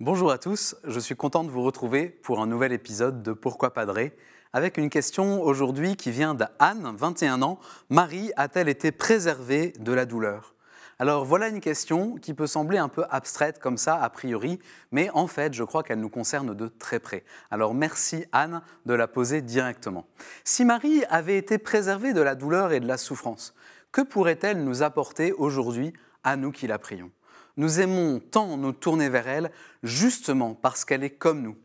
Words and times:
Bonjour 0.00 0.30
à 0.30 0.38
tous, 0.38 0.76
je 0.84 1.00
suis 1.00 1.16
content 1.16 1.42
de 1.42 1.50
vous 1.50 1.64
retrouver 1.64 2.08
pour 2.08 2.38
un 2.38 2.46
nouvel 2.46 2.70
épisode 2.70 3.20
de 3.24 3.32
Pourquoi 3.32 3.74
Padré 3.74 4.16
avec 4.52 4.78
une 4.78 4.90
question 4.90 5.42
aujourd'hui 5.42 5.96
qui 5.96 6.12
vient 6.12 6.34
d'Anne, 6.34 6.94
21 6.96 7.42
ans. 7.42 7.58
Marie 7.90 8.30
a-t-elle 8.36 8.68
été 8.68 8.92
préservée 8.92 9.72
de 9.80 9.92
la 9.92 10.06
douleur? 10.06 10.54
Alors 11.00 11.24
voilà 11.24 11.48
une 11.48 11.58
question 11.58 12.14
qui 12.14 12.32
peut 12.32 12.46
sembler 12.46 12.78
un 12.78 12.88
peu 12.88 13.06
abstraite 13.10 13.58
comme 13.58 13.76
ça 13.76 14.00
a 14.00 14.08
priori, 14.08 14.60
mais 14.92 15.10
en 15.14 15.26
fait 15.26 15.52
je 15.52 15.64
crois 15.64 15.82
qu'elle 15.82 15.98
nous 15.98 16.08
concerne 16.08 16.54
de 16.54 16.68
très 16.68 17.00
près. 17.00 17.24
Alors 17.50 17.74
merci 17.74 18.24
Anne 18.30 18.62
de 18.86 18.94
la 18.94 19.08
poser 19.08 19.42
directement. 19.42 20.06
Si 20.44 20.64
Marie 20.64 21.02
avait 21.10 21.38
été 21.38 21.58
préservée 21.58 22.12
de 22.12 22.22
la 22.22 22.36
douleur 22.36 22.70
et 22.70 22.78
de 22.78 22.86
la 22.86 22.98
souffrance, 22.98 23.52
que 23.90 24.02
pourrait-elle 24.02 24.62
nous 24.62 24.84
apporter 24.84 25.32
aujourd'hui 25.32 25.92
à 26.22 26.36
nous 26.36 26.52
qui 26.52 26.68
la 26.68 26.78
prions? 26.78 27.10
Nous 27.56 27.80
aimons 27.80 28.20
tant 28.20 28.56
nous 28.56 28.72
tourner 28.72 29.08
vers 29.08 29.28
elle 29.28 29.50
justement 29.82 30.54
parce 30.54 30.84
qu'elle 30.84 31.04
est 31.04 31.10
comme 31.10 31.42
nous. 31.42 31.56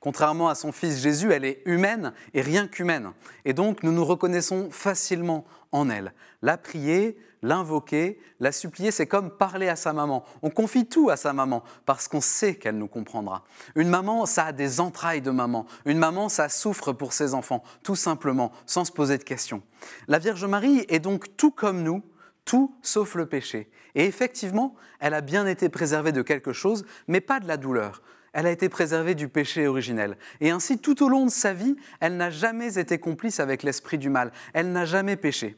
Contrairement 0.00 0.48
à 0.48 0.56
son 0.56 0.72
fils 0.72 1.00
Jésus, 1.00 1.32
elle 1.32 1.44
est 1.44 1.62
humaine 1.64 2.12
et 2.34 2.40
rien 2.40 2.66
qu'humaine. 2.66 3.12
Et 3.44 3.52
donc 3.52 3.82
nous 3.82 3.92
nous 3.92 4.04
reconnaissons 4.04 4.68
facilement 4.70 5.44
en 5.70 5.88
elle. 5.90 6.12
La 6.42 6.56
prier, 6.56 7.16
l'invoquer, 7.42 8.18
la 8.40 8.50
supplier, 8.50 8.90
c'est 8.90 9.06
comme 9.06 9.30
parler 9.30 9.68
à 9.68 9.76
sa 9.76 9.92
maman. 9.92 10.24
On 10.42 10.50
confie 10.50 10.86
tout 10.86 11.10
à 11.10 11.16
sa 11.16 11.32
maman 11.32 11.62
parce 11.86 12.08
qu'on 12.08 12.20
sait 12.20 12.54
qu'elle 12.54 12.78
nous 12.78 12.88
comprendra. 12.88 13.44
Une 13.74 13.88
maman, 13.88 14.26
ça 14.26 14.46
a 14.46 14.52
des 14.52 14.80
entrailles 14.80 15.22
de 15.22 15.30
maman. 15.30 15.66
Une 15.84 15.98
maman, 15.98 16.28
ça 16.28 16.48
souffre 16.48 16.92
pour 16.92 17.12
ses 17.12 17.34
enfants, 17.34 17.62
tout 17.82 17.96
simplement, 17.96 18.52
sans 18.66 18.84
se 18.84 18.92
poser 18.92 19.18
de 19.18 19.24
questions. 19.24 19.62
La 20.08 20.18
Vierge 20.18 20.44
Marie 20.44 20.84
est 20.88 21.00
donc 21.00 21.36
tout 21.36 21.50
comme 21.50 21.82
nous, 21.82 22.02
tout 22.44 22.74
sauf 22.82 23.14
le 23.14 23.26
péché. 23.26 23.70
Et 23.94 24.04
effectivement, 24.04 24.74
elle 25.00 25.14
a 25.14 25.20
bien 25.20 25.46
été 25.46 25.68
préservée 25.68 26.12
de 26.12 26.22
quelque 26.22 26.52
chose, 26.52 26.84
mais 27.08 27.20
pas 27.20 27.40
de 27.40 27.48
la 27.48 27.56
douleur 27.56 28.02
elle 28.32 28.46
a 28.46 28.50
été 28.50 28.68
préservée 28.68 29.14
du 29.14 29.28
péché 29.28 29.66
originel. 29.66 30.16
Et 30.40 30.50
ainsi, 30.50 30.78
tout 30.78 31.02
au 31.02 31.08
long 31.08 31.26
de 31.26 31.30
sa 31.30 31.52
vie, 31.52 31.76
elle 32.00 32.16
n'a 32.16 32.30
jamais 32.30 32.78
été 32.78 32.98
complice 32.98 33.40
avec 33.40 33.62
l'esprit 33.62 33.98
du 33.98 34.08
mal. 34.08 34.32
Elle 34.54 34.72
n'a 34.72 34.84
jamais 34.84 35.16
péché. 35.16 35.56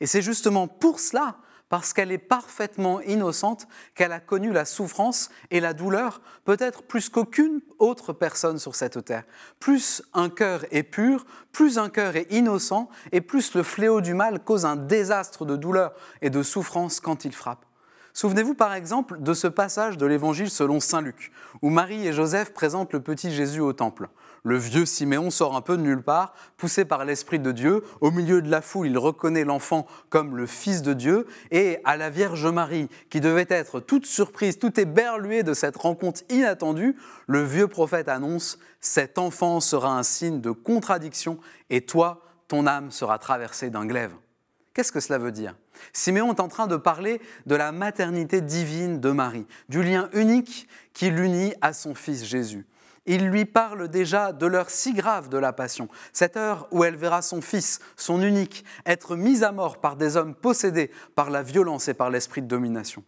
Et 0.00 0.06
c'est 0.06 0.22
justement 0.22 0.68
pour 0.68 1.00
cela, 1.00 1.38
parce 1.70 1.92
qu'elle 1.92 2.12
est 2.12 2.18
parfaitement 2.18 3.00
innocente, 3.00 3.66
qu'elle 3.94 4.12
a 4.12 4.20
connu 4.20 4.52
la 4.52 4.66
souffrance 4.66 5.30
et 5.50 5.60
la 5.60 5.72
douleur, 5.72 6.20
peut-être 6.44 6.82
plus 6.82 7.08
qu'aucune 7.08 7.60
autre 7.78 8.12
personne 8.12 8.58
sur 8.58 8.74
cette 8.74 9.04
terre. 9.04 9.24
Plus 9.60 10.02
un 10.12 10.28
cœur 10.28 10.64
est 10.72 10.82
pur, 10.82 11.24
plus 11.52 11.78
un 11.78 11.88
cœur 11.88 12.16
est 12.16 12.30
innocent, 12.32 12.90
et 13.12 13.20
plus 13.20 13.54
le 13.54 13.62
fléau 13.62 14.00
du 14.00 14.14
mal 14.14 14.40
cause 14.40 14.66
un 14.66 14.76
désastre 14.76 15.46
de 15.46 15.56
douleur 15.56 15.94
et 16.20 16.28
de 16.28 16.42
souffrance 16.42 16.98
quand 16.98 17.24
il 17.24 17.32
frappe. 17.32 17.64
Souvenez-vous 18.12 18.54
par 18.54 18.74
exemple 18.74 19.22
de 19.22 19.32
ce 19.32 19.46
passage 19.46 19.96
de 19.96 20.06
l'Évangile 20.06 20.50
selon 20.50 20.80
Saint 20.80 21.00
Luc, 21.00 21.30
où 21.62 21.70
Marie 21.70 22.04
et 22.04 22.12
Joseph 22.12 22.52
présentent 22.52 22.92
le 22.92 23.00
petit 23.00 23.30
Jésus 23.30 23.60
au 23.60 23.72
temple. 23.72 24.08
Le 24.42 24.56
vieux 24.56 24.86
Siméon 24.86 25.30
sort 25.30 25.54
un 25.54 25.60
peu 25.60 25.76
de 25.76 25.82
nulle 25.82 26.02
part, 26.02 26.34
poussé 26.56 26.84
par 26.84 27.04
l'Esprit 27.04 27.38
de 27.38 27.52
Dieu. 27.52 27.84
Au 28.00 28.10
milieu 28.10 28.40
de 28.40 28.50
la 28.50 28.62
foule, 28.62 28.86
il 28.86 28.96
reconnaît 28.96 29.44
l'enfant 29.44 29.86
comme 30.08 30.36
le 30.36 30.46
Fils 30.46 30.82
de 30.82 30.94
Dieu. 30.94 31.26
Et 31.50 31.78
à 31.84 31.96
la 31.96 32.08
Vierge 32.08 32.46
Marie, 32.46 32.88
qui 33.10 33.20
devait 33.20 33.46
être 33.50 33.80
toute 33.80 34.06
surprise, 34.06 34.58
tout 34.58 34.80
éberluée 34.80 35.42
de 35.42 35.52
cette 35.52 35.76
rencontre 35.76 36.22
inattendue, 36.30 36.96
le 37.26 37.42
vieux 37.42 37.68
prophète 37.68 38.08
annonce 38.08 38.58
Cet 38.80 39.18
enfant 39.18 39.60
sera 39.60 39.96
un 39.96 40.02
signe 40.02 40.40
de 40.40 40.50
contradiction, 40.50 41.38
et 41.68 41.82
toi, 41.82 42.22
ton 42.48 42.66
âme 42.66 42.90
sera 42.90 43.18
traversée 43.18 43.70
d'un 43.70 43.86
glaive. 43.86 44.12
Qu'est-ce 44.72 44.92
que 44.92 45.00
cela 45.00 45.18
veut 45.18 45.32
dire? 45.32 45.56
Siméon 45.92 46.32
est 46.32 46.40
en 46.40 46.48
train 46.48 46.66
de 46.66 46.76
parler 46.76 47.20
de 47.46 47.54
la 47.54 47.72
maternité 47.72 48.40
divine 48.40 49.00
de 49.00 49.10
Marie, 49.10 49.46
du 49.68 49.82
lien 49.82 50.08
unique 50.12 50.68
qui 50.92 51.10
l'unit 51.10 51.54
à 51.60 51.72
son 51.72 51.94
fils 51.94 52.24
Jésus. 52.24 52.66
Il 53.12 53.26
lui 53.26 53.44
parle 53.44 53.88
déjà 53.88 54.32
de 54.32 54.46
l'heure 54.46 54.70
si 54.70 54.92
grave 54.92 55.28
de 55.28 55.36
la 55.36 55.52
passion, 55.52 55.88
cette 56.12 56.36
heure 56.36 56.68
où 56.70 56.84
elle 56.84 56.94
verra 56.94 57.22
son 57.22 57.40
fils, 57.40 57.80
son 57.96 58.22
unique, 58.22 58.64
être 58.86 59.16
mis 59.16 59.42
à 59.42 59.50
mort 59.50 59.80
par 59.80 59.96
des 59.96 60.16
hommes 60.16 60.32
possédés 60.32 60.92
par 61.16 61.28
la 61.28 61.42
violence 61.42 61.88
et 61.88 61.94
par 61.94 62.08
l'esprit 62.08 62.40
de 62.40 62.46
domination. 62.46 63.02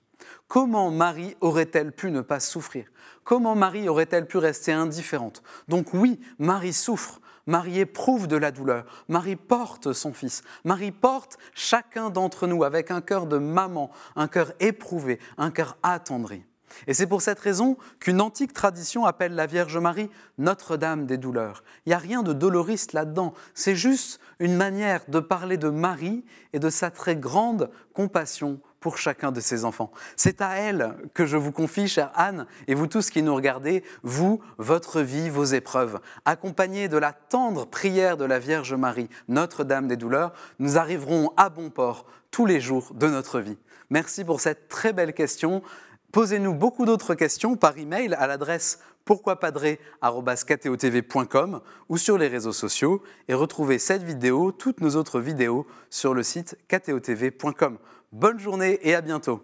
Comment 0.48 0.90
Marie 0.90 1.36
aurait-elle 1.40 1.92
pu 1.92 2.10
ne 2.10 2.20
pas 2.20 2.40
souffrir? 2.40 2.86
Comment 3.22 3.54
Marie 3.54 3.88
aurait-elle 3.88 4.26
pu 4.26 4.38
rester 4.38 4.72
indifférente? 4.72 5.44
Donc 5.68 5.94
oui, 5.94 6.18
Marie 6.40 6.72
souffre, 6.72 7.20
Marie 7.46 7.78
éprouve 7.78 8.26
de 8.26 8.36
la 8.36 8.50
douleur, 8.50 8.84
Marie 9.06 9.36
porte 9.36 9.92
son 9.92 10.12
fils, 10.12 10.42
Marie 10.64 10.90
porte 10.90 11.38
chacun 11.54 12.10
d'entre 12.10 12.48
nous 12.48 12.64
avec 12.64 12.90
un 12.90 13.02
cœur 13.02 13.28
de 13.28 13.38
maman, 13.38 13.92
un 14.16 14.26
cœur 14.26 14.52
éprouvé, 14.58 15.20
un 15.38 15.52
cœur 15.52 15.78
attendri. 15.84 16.44
Et 16.86 16.94
c'est 16.94 17.06
pour 17.06 17.22
cette 17.22 17.40
raison 17.40 17.76
qu'une 18.00 18.20
antique 18.20 18.52
tradition 18.52 19.04
appelle 19.04 19.34
la 19.34 19.46
Vierge 19.46 19.76
Marie 19.78 20.10
Notre-Dame 20.38 21.06
des 21.06 21.18
douleurs. 21.18 21.64
Il 21.86 21.90
n'y 21.90 21.94
a 21.94 21.98
rien 21.98 22.22
de 22.22 22.32
doloriste 22.32 22.92
là-dedans, 22.92 23.34
c'est 23.54 23.76
juste 23.76 24.20
une 24.38 24.56
manière 24.56 25.02
de 25.08 25.20
parler 25.20 25.56
de 25.56 25.68
Marie 25.68 26.24
et 26.52 26.58
de 26.58 26.70
sa 26.70 26.90
très 26.90 27.16
grande 27.16 27.70
compassion 27.92 28.60
pour 28.82 28.98
chacun 28.98 29.32
de 29.32 29.40
ses 29.40 29.64
enfants. 29.64 29.92
C'est 30.16 30.42
à 30.42 30.56
elle 30.56 30.94
que 31.14 31.24
je 31.24 31.36
vous 31.36 31.52
confie, 31.52 31.88
chère 31.88 32.10
Anne, 32.14 32.46
et 32.66 32.74
vous 32.74 32.88
tous 32.88 33.10
qui 33.10 33.22
nous 33.22 33.34
regardez, 33.34 33.84
vous, 34.02 34.40
votre 34.58 35.00
vie, 35.00 35.30
vos 35.30 35.44
épreuves. 35.44 36.00
Accompagnés 36.24 36.88
de 36.88 36.98
la 36.98 37.12
tendre 37.12 37.66
prière 37.66 38.16
de 38.16 38.24
la 38.24 38.40
Vierge 38.40 38.74
Marie, 38.74 39.08
Notre-Dame 39.28 39.86
des 39.86 39.96
douleurs, 39.96 40.32
nous 40.58 40.76
arriverons 40.76 41.32
à 41.36 41.48
bon 41.48 41.70
port 41.70 42.06
tous 42.30 42.44
les 42.44 42.60
jours 42.60 42.92
de 42.94 43.06
notre 43.06 43.38
vie. 43.38 43.58
Merci 43.88 44.24
pour 44.24 44.40
cette 44.40 44.68
très 44.68 44.92
belle 44.92 45.14
question. 45.14 45.62
Posez-nous 46.12 46.54
beaucoup 46.54 46.84
d'autres 46.84 47.14
questions 47.14 47.56
par 47.56 47.78
email 47.78 48.14
à 48.14 48.26
l'adresse 48.26 48.80
pourquoipadré.com 49.06 51.60
ou 51.88 51.96
sur 51.96 52.18
les 52.18 52.28
réseaux 52.28 52.52
sociaux 52.52 53.02
et 53.28 53.34
retrouvez 53.34 53.78
cette 53.78 54.02
vidéo, 54.02 54.52
toutes 54.52 54.82
nos 54.82 54.96
autres 54.96 55.20
vidéos 55.20 55.66
sur 55.88 56.12
le 56.14 56.22
site 56.22 56.58
ktotv.com. 56.68 57.78
Bonne 58.12 58.38
journée 58.38 58.78
et 58.82 58.94
à 58.94 59.00
bientôt 59.00 59.40